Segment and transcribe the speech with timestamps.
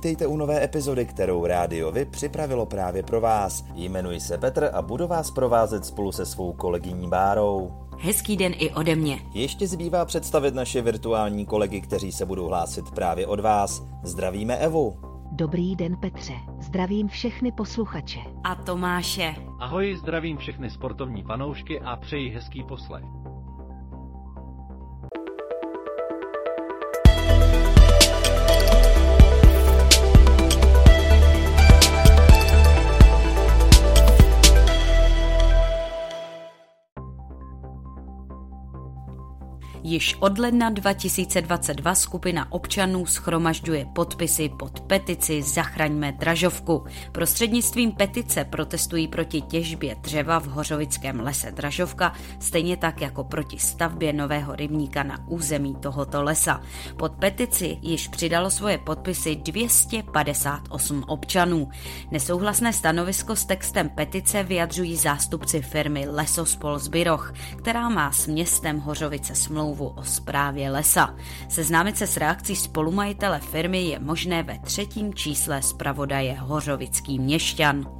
[0.00, 3.64] Vítejte u nové epizody, kterou Rádio Vy připravilo právě pro vás.
[3.74, 7.72] Jmenuji se Petr a budu vás provázet spolu se svou kolegyní Bárou.
[7.98, 9.20] Hezký den i ode mě.
[9.34, 13.82] Ještě zbývá představit naše virtuální kolegy, kteří se budou hlásit právě od vás.
[14.02, 14.96] Zdravíme Evu.
[15.32, 18.20] Dobrý den Petře, zdravím všechny posluchače.
[18.44, 19.34] A Tomáše.
[19.58, 23.19] Ahoj, zdravím všechny sportovní fanoušky a přeji hezký poslech.
[39.90, 46.84] Již od ledna 2022 skupina občanů schromažďuje podpisy pod petici Zachraňme Dražovku.
[47.12, 54.12] Prostřednictvím petice protestují proti těžbě dřeva v Hořovickém lese Dražovka, stejně tak jako proti stavbě
[54.12, 56.62] nového rybníka na území tohoto lesa.
[56.96, 61.68] Pod petici již přidalo svoje podpisy 258 občanů.
[62.10, 69.34] Nesouhlasné stanovisko s textem petice vyjadřují zástupci firmy Lesospol Zbyroch, která má s městem Hořovice
[69.34, 71.14] smlouvu smlouvu o správě lesa.
[71.48, 77.99] Seznámit se s reakcí spolumajitele firmy je možné ve třetím čísle zpravodaje Hořovický měšťan.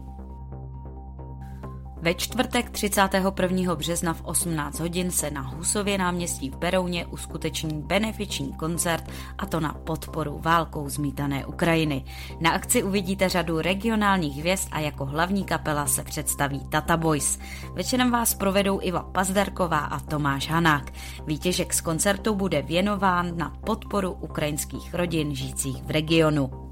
[2.03, 3.75] Ve čtvrtek 31.
[3.75, 9.05] března v 18 hodin se na Husově náměstí v Berouně uskuteční benefiční koncert
[9.39, 12.05] a to na podporu válkou zmítané Ukrajiny.
[12.41, 17.39] Na akci uvidíte řadu regionálních hvězd a jako hlavní kapela se představí Tata Boys.
[17.75, 20.93] Večerem vás provedou Iva Pazdarková a Tomáš Hanák.
[21.27, 26.70] Výtěžek z koncertu bude věnován na podporu ukrajinských rodin žijících v regionu.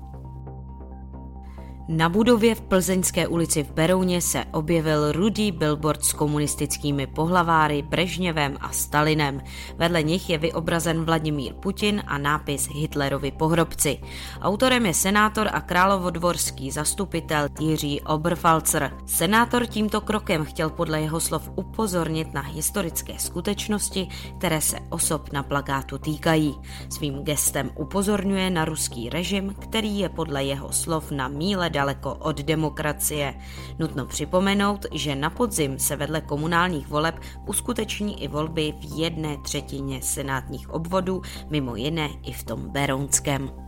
[1.91, 8.56] Na budově v Plzeňské ulici v Berouně se objevil rudý billboard s komunistickými pohlaváry Brežněvem
[8.60, 9.41] a Stalinem.
[9.76, 13.99] Vedle nich je vyobrazen Vladimír Putin a nápis Hitlerovi pohrobci.
[14.41, 18.93] Autorem je senátor a královodvorský zastupitel Jiří Oberfalzer.
[19.06, 25.43] Senátor tímto krokem chtěl podle jeho slov upozornit na historické skutečnosti, které se osob na
[25.43, 26.55] plagátu týkají.
[26.88, 32.41] Svým gestem upozorňuje na ruský režim, který je podle jeho slov na míle daleko od
[32.41, 33.34] demokracie.
[33.78, 37.15] Nutno připomenout, že na podzim se vedle komunálních voleb
[37.47, 43.68] uskuteční i volby v jedné třetině senátních obvodů, mimo jiné i v tom Berounském.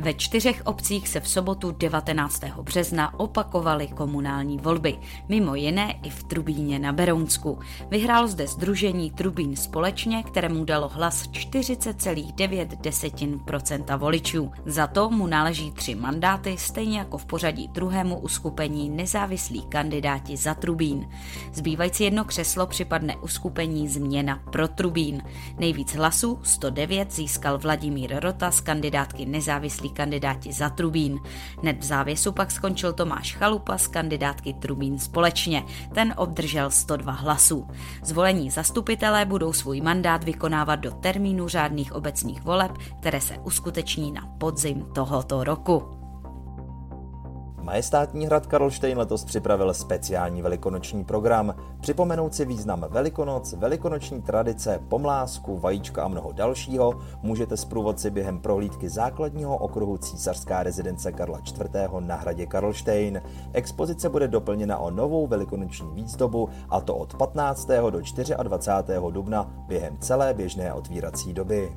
[0.00, 2.44] Ve čtyřech obcích se v sobotu 19.
[2.62, 4.98] března opakovaly komunální volby,
[5.28, 7.58] mimo jiné i v Trubíně na Berounsku.
[7.90, 14.52] Vyhrálo zde združení Trubín společně, kterému dalo hlas 40,9% voličů.
[14.66, 20.54] Za to mu náleží tři mandáty, stejně jako v pořadí druhému uskupení nezávislí kandidáti za
[20.54, 21.08] Trubín.
[21.52, 25.22] Zbývající jedno křeslo připadne uskupení Změna pro Trubín.
[25.58, 31.18] Nejvíc hlasů, 109, získal Vladimír Rota z kandidátky nezávislí nezávislí kandidáti za Trubín.
[31.62, 35.64] Hned v závěsu pak skončil Tomáš Chalupa z kandidátky Trubín společně.
[35.94, 37.66] Ten obdržel 102 hlasů.
[38.02, 44.26] Zvolení zastupitelé budou svůj mandát vykonávat do termínu řádných obecních voleb, které se uskuteční na
[44.38, 45.97] podzim tohoto roku.
[47.68, 51.54] Majestátní hrad Karlštejn letos připravil speciální velikonoční program.
[51.80, 58.40] Připomenout si význam Velikonoc, velikonoční tradice, pomlásku, vajíčka a mnoho dalšího můžete s průvodci během
[58.40, 61.90] prohlídky základního okruhu císařská rezidence Karla IV.
[61.98, 63.22] na hradě Karlštejn.
[63.52, 67.68] Expozice bude doplněna o novou velikonoční výzdobu a to od 15.
[67.90, 68.00] do
[68.42, 68.94] 24.
[69.10, 71.76] dubna během celé běžné otvírací doby.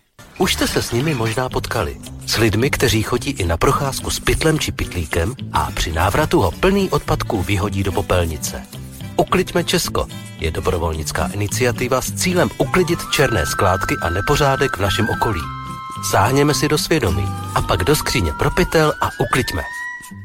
[0.37, 1.97] Už jste se s nimi možná potkali.
[2.27, 6.51] S lidmi, kteří chodí i na procházku s pytlem či pitlíkem a při návratu ho
[6.51, 8.63] plný odpadků vyhodí do popelnice.
[9.17, 10.07] Ukliďme Česko
[10.39, 15.41] je dobrovolnická iniciativa s cílem uklidit černé skládky a nepořádek v našem okolí.
[16.11, 17.25] Sáhněme si do svědomí
[17.55, 19.61] a pak do skříně propitel a ukliďme.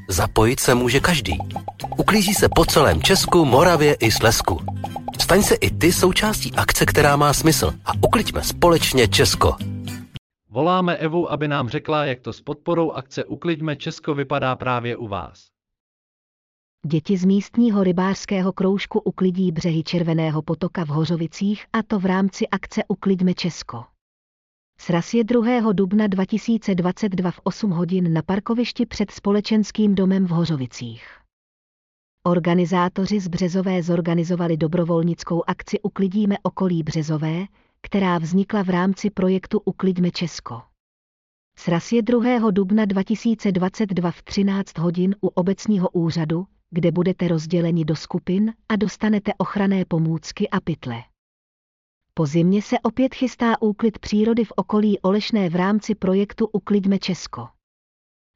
[0.08, 1.38] Zapojit se může každý.
[1.96, 4.60] Uklízí se po celém Česku, Moravě i Slesku.
[5.20, 9.56] Staň se i ty součástí akce, která má smysl a ukliďme společně Česko.
[10.56, 15.06] Voláme Evu, aby nám řekla, jak to s podporou akce Ukliďme Česko vypadá právě u
[15.06, 15.48] vás.
[16.86, 22.48] Děti z místního rybářského kroužku uklidí břehy Červeného potoka v Hořovicích a to v rámci
[22.48, 23.84] akce Uklidme Česko.
[24.80, 25.72] Sraz je 2.
[25.72, 31.08] dubna 2022 v 8 hodin na parkovišti před společenským domem v Hořovicích.
[32.26, 37.46] Organizátoři z Březové zorganizovali dobrovolnickou akci Uklidíme okolí Březové,
[37.86, 40.62] která vznikla v rámci projektu Uklidme Česko.
[41.58, 42.50] Sraz je 2.
[42.50, 49.34] dubna 2022 v 13 hodin u obecního úřadu, kde budete rozděleni do skupin a dostanete
[49.34, 51.02] ochranné pomůcky a pytle.
[52.14, 57.48] Po zimě se opět chystá úklid přírody v okolí Olešné v rámci projektu Uklidme Česko.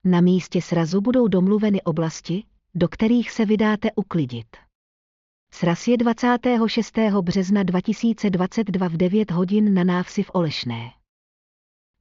[0.04, 2.44] Na místě srazu budou domluveny oblasti,
[2.74, 4.69] do kterých se vydáte uklidit.
[5.54, 6.98] Sraz je 26.
[7.20, 10.90] března 2022 v 9 hodin na návsi v Olešné.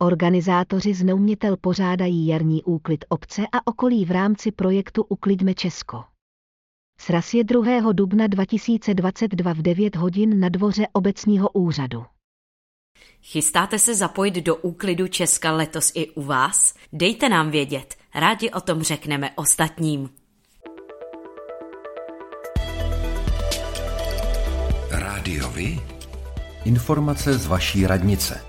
[0.01, 6.03] Organizátoři z Neumětel pořádají jarní úklid obce a okolí v rámci projektu Uklidme Česko.
[7.01, 7.91] Sraz je 2.
[7.91, 12.05] dubna 2022 v 9 hodin na dvoře obecního úřadu.
[13.21, 16.73] Chystáte se zapojit do úklidu Česka letos i u vás?
[16.93, 20.09] Dejte nám vědět, rádi o tom řekneme ostatním.
[25.29, 25.79] Rádiovi?
[26.65, 28.41] Informace z vaší radnice.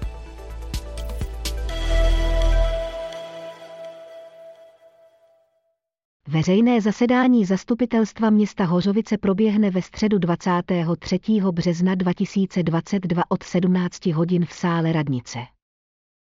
[6.28, 11.18] Veřejné zasedání zastupitelstva města Hořovice proběhne ve středu 23.
[11.50, 15.38] března 2022 od 17 hodin v sále radnice.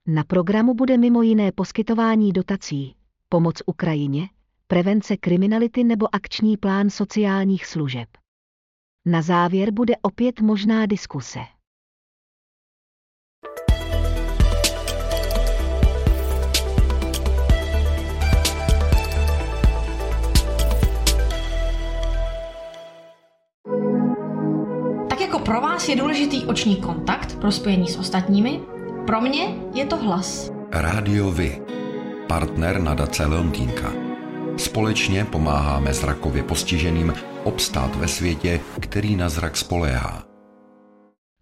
[0.08, 2.96] Na programu bude mimo jiné poskytování dotací,
[3.30, 4.30] pomoc Ukrajině,
[4.68, 8.08] prevence kriminality nebo akční plán sociálních služeb.
[9.10, 11.40] Na závěr bude opět možná diskuse.
[25.10, 28.60] Tak jako pro vás je důležitý oční kontakt pro spojení s ostatními,
[29.06, 30.52] pro mě je to hlas.
[30.72, 31.62] Rádio Vy.
[32.28, 34.07] Partner nadace Leontýnka.
[34.58, 37.14] Společně pomáháme zrakově postiženým
[37.44, 40.24] obstát ve světě, který na zrak spoléhá.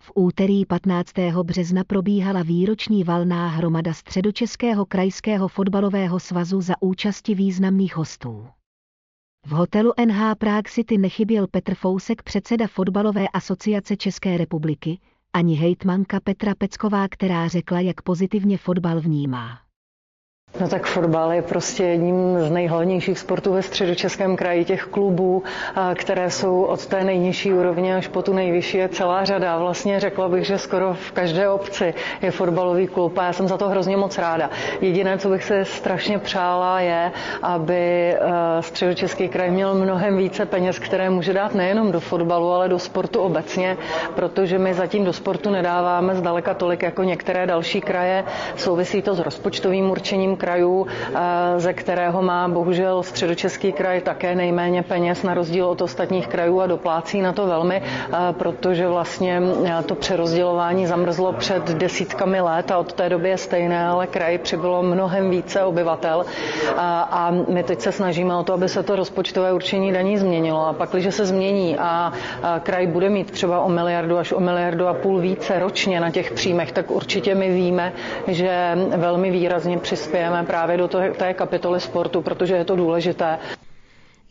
[0.01, 1.11] V úterý 15.
[1.43, 8.47] března probíhala výroční valná hromada Středočeského krajského fotbalového svazu za účasti významných hostů.
[9.45, 14.99] V hotelu NH Prague City nechyběl Petr Fousek, předseda fotbalové asociace České republiky,
[15.33, 19.64] ani hejtmanka Petra Pecková, která řekla, jak pozitivně fotbal vnímá.
[20.59, 24.65] No tak fotbal je prostě jedním z nejhlavnějších sportů ve středočeském kraji.
[24.65, 25.43] Těch klubů,
[25.95, 29.57] které jsou od té nejnižší úrovně až po tu nejvyšší, je celá řada.
[29.57, 33.57] Vlastně řekla bych, že skoro v každé obci je fotbalový klub a já jsem za
[33.57, 34.49] to hrozně moc ráda.
[34.81, 37.11] Jediné, co bych se strašně přála, je,
[37.41, 38.15] aby
[38.59, 43.19] středočeský kraj měl mnohem více peněz, které může dát nejenom do fotbalu, ale do sportu
[43.19, 43.77] obecně,
[44.15, 48.23] protože my zatím do sportu nedáváme zdaleka tolik jako některé další kraje.
[48.55, 50.87] Souvisí to s rozpočtovým určením krajů,
[51.57, 56.67] ze kterého má bohužel středočeský kraj také nejméně peněz na rozdíl od ostatních krajů a
[56.67, 57.81] doplácí na to velmi,
[58.37, 59.41] protože vlastně
[59.85, 64.83] to přerozdělování zamrzlo před desítkami let a od té doby je stejné, ale kraj přibylo
[64.83, 66.25] mnohem více obyvatel.
[67.09, 70.67] A my teď se snažíme o to, aby se to rozpočtové určení daní změnilo.
[70.67, 72.13] A pak, když se změní a
[72.63, 76.31] kraj bude mít třeba o miliardu až o miliardu a půl více ročně na těch
[76.31, 77.93] příjmech, tak určitě my víme,
[78.27, 79.77] že velmi výrazně
[80.25, 83.37] přispějeme právě do té kapitoly sportu, protože je to důležité.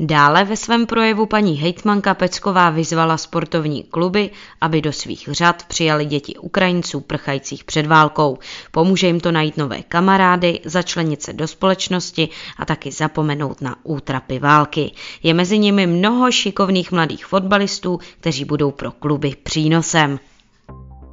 [0.01, 6.05] Dále ve svém projevu paní hejtmanka Pecková vyzvala sportovní kluby, aby do svých řad přijali
[6.05, 8.39] děti Ukrajinců prchajících před válkou.
[8.71, 14.39] Pomůže jim to najít nové kamarády, začlenit se do společnosti a taky zapomenout na útrapy
[14.39, 14.93] války.
[15.23, 20.19] Je mezi nimi mnoho šikovných mladých fotbalistů, kteří budou pro kluby přínosem.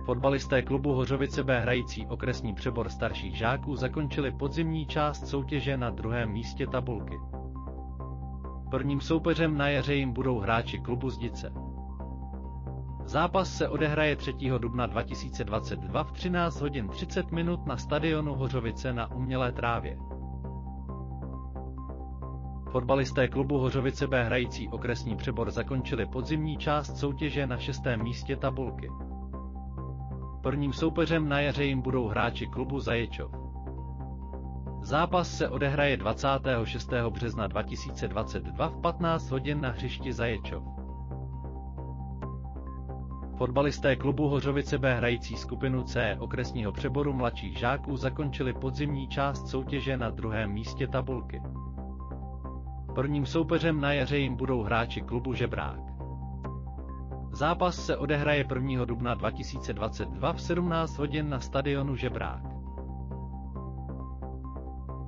[0.05, 6.31] Fotbalisté klubu Hořovice B hrající okresní přebor starších žáků zakončili podzimní část soutěže na druhém
[6.31, 7.19] místě tabulky.
[8.71, 11.53] Prvním soupeřem na jaře jim budou hráči klubu Zdice.
[13.05, 14.33] Zápas se odehraje 3.
[14.57, 19.97] dubna 2022 v 13 hodin 30 minut na stadionu Hořovice na umělé trávě.
[22.71, 28.89] Fotbalisté klubu Hořovice B hrající okresní přebor zakončili podzimní část soutěže na šestém místě tabulky.
[30.41, 33.31] Prvním soupeřem na jaře jim budou hráči klubu Zaječov.
[34.81, 36.89] Zápas se odehraje 26.
[37.09, 40.63] března 2022 v 15 hodin na hřišti Zaječov.
[43.37, 49.97] Fotbalisté klubu Hořovice B hrající skupinu C okresního přeboru mladších žáků zakončili podzimní část soutěže
[49.97, 51.41] na druhém místě tabulky.
[52.95, 55.90] Prvním soupeřem na jaře jim budou hráči klubu Žebrák.
[57.41, 58.85] Zápas se odehraje 1.
[58.85, 62.43] dubna 2022 v 17 hodin na stadionu Žebrák.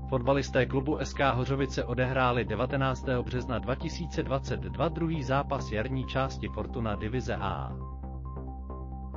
[0.09, 3.05] Fotbalisté klubu SK Hořovice odehráli 19.
[3.21, 7.71] března 2022 druhý zápas jarní části Fortuna divize A.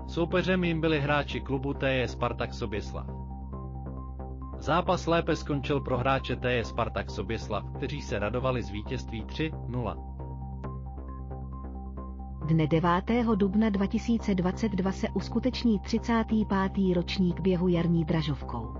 [0.08, 3.06] Soupeřem jim byli hráči klubu TJ Spartak Soběslav.
[4.58, 10.15] Zápas lépe skončil pro hráče TJ Spartak Soběslav, kteří se radovali z vítězství 3-0.
[12.46, 12.90] Dne 9.
[13.34, 16.94] dubna 2022 se uskuteční 35.
[16.94, 18.74] ročník běhu jarní dražovkou.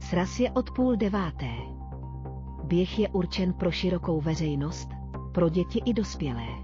[0.00, 1.54] Sraz je od půl deváté.
[2.64, 4.88] Běh je určen pro širokou veřejnost,
[5.32, 6.63] pro děti i dospělé.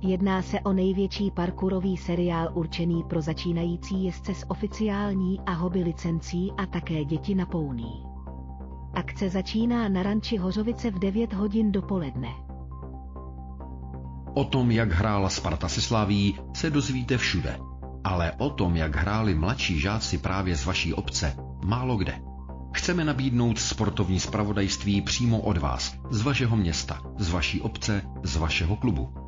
[0.00, 6.52] Jedná se o největší parkourový seriál určený pro začínající jezdce s oficiální a hobby licencí
[6.56, 8.02] a také děti na pouní.
[8.94, 12.28] Akce začíná na ranči Hořovice v 9 hodin dopoledne.
[14.34, 17.58] O tom, jak hrála Sparta se Slaví, se dozvíte všude.
[18.04, 22.20] Ale o tom, jak hráli mladší žáci právě z vaší obce, málo kde.
[22.74, 28.76] Chceme nabídnout sportovní spravodajství přímo od vás, z vašeho města, z vaší obce, z vašeho
[28.76, 29.27] klubu.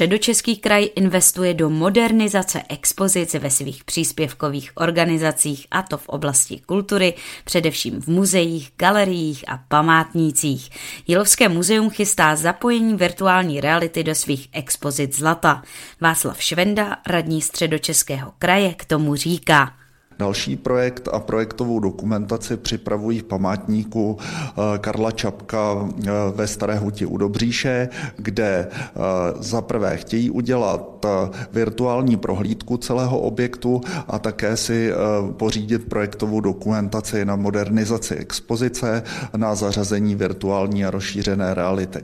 [0.00, 7.14] Středočeský kraj investuje do modernizace expozic ve svých příspěvkových organizacích a to v oblasti kultury,
[7.44, 10.70] především v muzeích, galeriích a památnících.
[11.06, 15.62] Jilovské muzeum chystá zapojení virtuální reality do svých expozic zlata.
[16.00, 19.79] Václav Švenda, radní Středočeského kraje, k tomu říká.
[20.20, 27.06] Další projekt a projektovou dokumentaci připravují v památníku eh, Karla Čapka eh, ve Staré huti
[27.06, 29.00] u Dobříše, kde eh,
[29.38, 31.06] za prvé chtějí udělat
[31.52, 34.92] virtuální prohlídku celého objektu a také si
[35.36, 39.02] pořídit projektovou dokumentaci na modernizaci expozice,
[39.36, 42.02] na zařazení virtuální a rozšířené reality.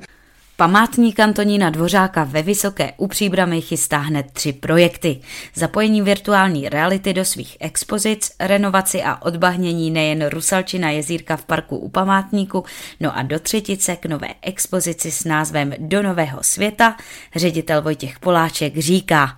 [0.59, 5.21] Památník Antonína Dvořáka ve Vysoké u Příbramy chystá hned tři projekty.
[5.55, 11.89] Zapojení virtuální reality do svých expozic, renovaci a odbahnění nejen Rusalčina jezírka v parku u
[11.89, 12.65] památníku,
[13.01, 16.97] no a do třetice k nové expozici s názvem Do nového světa,
[17.37, 19.37] ředitel Vojtěch Poláček říká.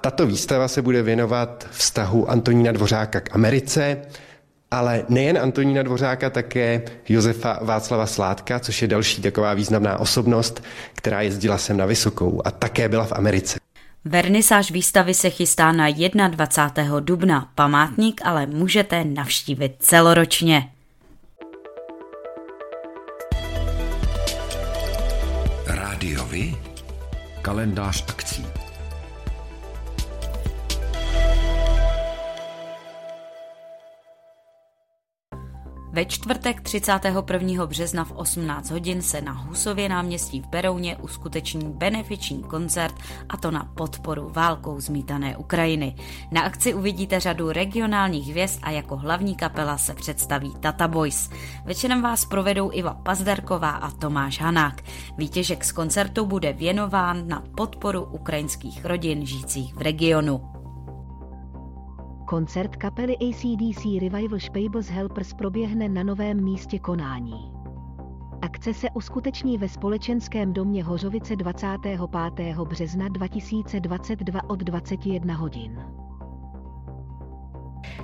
[0.00, 4.02] Tato výstava se bude věnovat vztahu Antonína Dvořáka k Americe,
[4.70, 10.62] ale nejen Antonína Dvořáka, také Josefa Václava Sládka, což je další taková významná osobnost,
[10.94, 13.58] která jezdila sem na Vysokou a také byla v Americe.
[14.04, 15.88] Vernisáž výstavy se chystá na
[16.28, 17.00] 21.
[17.00, 17.50] dubna.
[17.54, 20.70] Památník ale můžete navštívit celoročně.
[25.66, 26.56] Rádiovi?
[27.42, 28.59] Kalendář akcí.
[35.92, 37.66] Ve čtvrtek 31.
[37.66, 42.94] března v 18 hodin se na Husově náměstí v Berouně uskuteční benefiční koncert
[43.28, 45.96] a to na podporu válkou zmítané Ukrajiny.
[46.30, 51.30] Na akci uvidíte řadu regionálních hvězd a jako hlavní kapela se představí Tata Boys.
[51.64, 54.82] Večerem vás provedou Iva Pazderková a Tomáš Hanák.
[55.18, 60.59] Výtěžek z koncertu bude věnován na podporu ukrajinských rodin žijících v regionu.
[62.30, 67.52] Koncert kapely ACDC Revival Spables Helpers proběhne na novém místě konání.
[68.42, 72.00] Akce se uskuteční ve společenském domě Hořovice 25.
[72.68, 75.84] března 2022 od 21 hodin.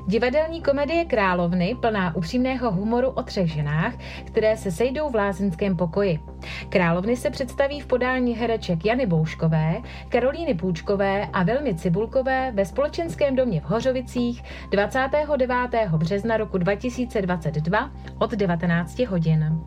[0.06, 6.20] Divadelní komedie Královny, plná upřímného humoru o třech ženách, které se sejdou v lázeňském pokoji.
[6.68, 9.76] Královny se představí v podání hereček Jany Bouškové,
[10.08, 15.90] Karolíny Půčkové a Velmi Cibulkové ve společenském domě v Hořovicích 29.
[15.96, 19.60] března roku 2022 od 19 hodin.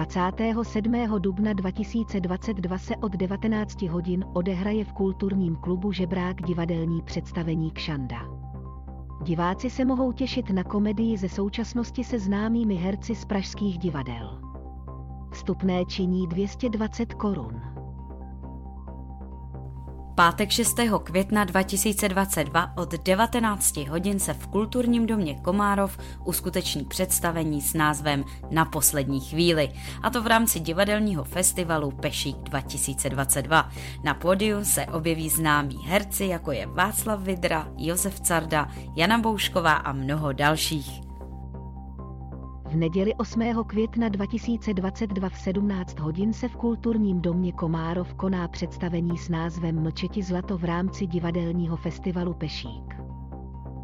[0.00, 1.18] 27.
[1.18, 8.16] dubna 2022 se od 19 hodin odehraje v kulturním klubu Žebrák divadelní představení Kšanda.
[9.22, 14.40] Diváci se mohou těšit na komedii ze současnosti se známými herci z pražských divadel.
[15.32, 17.69] Vstupné činí 220 korun
[20.20, 20.76] pátek 6.
[21.02, 28.64] května 2022 od 19 hodin se v kulturním domě Komárov uskuteční představení s názvem Na
[28.64, 29.72] poslední chvíli,
[30.02, 33.70] a to v rámci divadelního festivalu Pešík 2022.
[34.04, 39.92] Na pódiu se objeví známí herci, jako je Václav Vidra, Josef Carda, Jana Boušková a
[39.92, 41.09] mnoho dalších.
[42.70, 43.64] V neděli 8.
[43.66, 50.22] května 2022 v 17 hodin se v kulturním domě Komárov koná představení s názvem Mlčeti
[50.22, 52.94] zlato v rámci divadelního festivalu Pešík.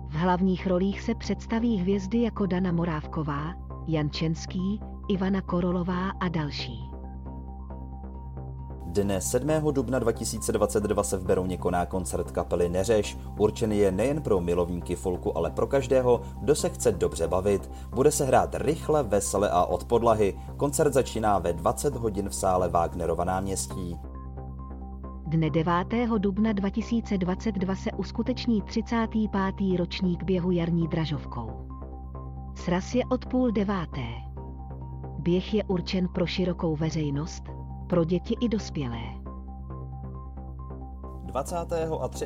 [0.09, 3.55] V hlavních rolích se představí hvězdy jako Dana Morávková,
[3.87, 6.96] Jan Čenský, Ivana Korolová a další.
[8.97, 9.49] Dne 7.
[9.73, 13.19] dubna 2022 se v Berouně koná koncert kapely Neřeš.
[13.39, 17.71] Určený je nejen pro milovníky folku, ale pro každého, kdo se chce dobře bavit.
[17.95, 20.39] Bude se hrát rychle, vesele a od podlahy.
[20.57, 23.97] Koncert začíná ve 20 hodin v sále Wagnerova náměstí.
[25.27, 25.75] Dne 9.
[26.19, 29.31] dubna 2022 se uskuteční 35.
[29.79, 31.51] ročník běhu jarní dražovkou.
[32.55, 34.07] Sraz je od půl deváté.
[35.19, 37.43] Běh je určen pro širokou veřejnost,
[37.87, 39.27] pro děti i dospělé.
[41.23, 41.57] 20.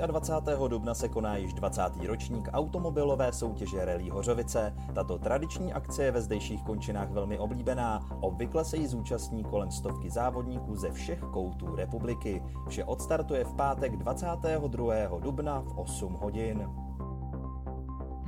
[0.03, 0.51] a 23.
[0.69, 1.83] dubna se koná již 20.
[2.07, 4.75] ročník automobilové soutěže Rally Hořovice.
[4.95, 8.01] Tato tradiční akce je ve zdejších končinách velmi oblíbená.
[8.21, 12.43] Obvykle se jí zúčastní kolem stovky závodníků ze všech koutů republiky.
[12.69, 15.19] Vše odstartuje v pátek 22.
[15.21, 16.90] dubna v 8 hodin.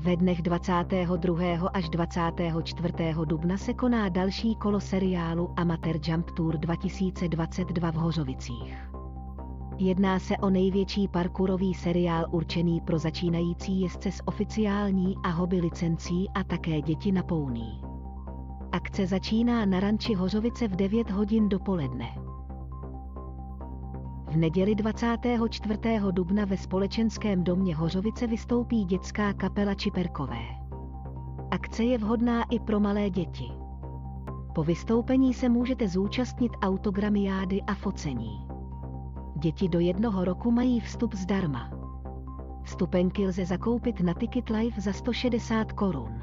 [0.02, 1.68] Ve dnech 22.
[1.68, 2.94] až 24.
[3.24, 8.90] dubna se koná další kolo seriálu Amateur Jump Tour 2022 v Hořovicích.
[9.78, 16.28] Jedná se o největší parkourový seriál určený pro začínající jezdce s oficiální a hobby licencí
[16.34, 17.80] a také děti na pouní.
[18.72, 22.31] Akce začíná na ranči Hořovice v 9 hodin dopoledne.
[24.32, 25.78] V neděli 24.
[26.10, 30.40] dubna ve společenském domě Hořovice vystoupí dětská kapela Čiperkové.
[31.50, 33.44] Akce je vhodná i pro malé děti.
[34.54, 38.46] Po vystoupení se můžete zúčastnit autogramiády a focení.
[39.38, 41.70] Děti do jednoho roku mají vstup zdarma.
[42.64, 46.22] Vstupenky lze zakoupit na Ticket Live za 160 korun.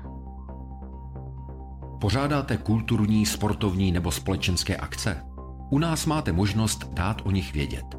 [2.02, 5.26] Pořádáte kulturní, sportovní nebo společenské akce?
[5.70, 7.99] U nás máte možnost dát o nich vědět.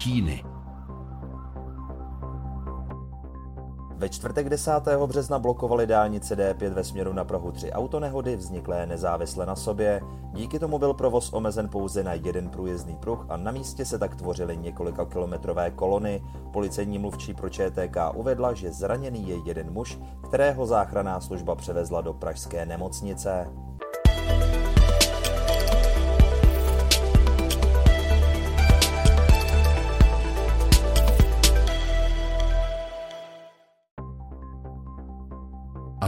[0.00, 0.44] Stíny.
[3.96, 4.72] Ve čtvrtek 10.
[5.06, 10.00] března blokovali dálnice D5 ve směru na Prahu tři autonehody vzniklé nezávisle na sobě.
[10.32, 14.16] Díky tomu byl provoz omezen pouze na jeden průjezdný pruh a na místě se tak
[14.16, 16.22] tvořily několika kilometrové kolony.
[16.52, 22.14] Policejní mluvčí pro ČTK uvedla, že zraněný je jeden muž, kterého záchranná služba převezla do
[22.14, 23.46] pražské nemocnice.